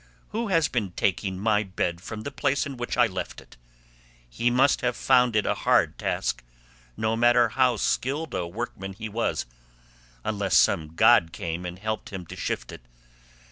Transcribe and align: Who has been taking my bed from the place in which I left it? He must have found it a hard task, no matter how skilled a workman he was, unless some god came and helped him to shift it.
Who 0.29 0.47
has 0.47 0.67
been 0.67 0.93
taking 0.93 1.37
my 1.39 1.61
bed 1.61 2.01
from 2.01 2.21
the 2.21 2.31
place 2.31 2.65
in 2.65 2.75
which 2.75 2.97
I 2.97 3.05
left 3.05 3.39
it? 3.39 3.55
He 4.27 4.49
must 4.49 4.81
have 4.81 4.95
found 4.95 5.35
it 5.35 5.45
a 5.45 5.53
hard 5.53 5.99
task, 5.99 6.43
no 6.97 7.15
matter 7.15 7.49
how 7.49 7.77
skilled 7.77 8.33
a 8.33 8.47
workman 8.47 8.93
he 8.93 9.07
was, 9.07 9.45
unless 10.23 10.57
some 10.57 10.95
god 10.95 11.31
came 11.31 11.67
and 11.67 11.77
helped 11.77 12.09
him 12.09 12.25
to 12.25 12.35
shift 12.35 12.71
it. 12.71 12.81